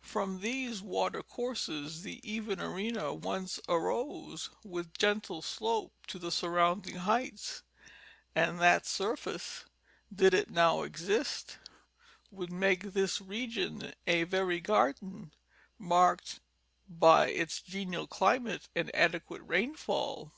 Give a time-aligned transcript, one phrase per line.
[0.00, 6.96] From these water courses the even arena once arose with gentle slope to the surrounding
[6.96, 7.62] heights
[8.34, 9.64] and that surface,
[10.12, 11.58] did it now exist,
[12.32, 15.30] would make this region a very garden,
[15.78, 16.40] marked
[16.88, 20.32] by its genial climate and adequate rainfall.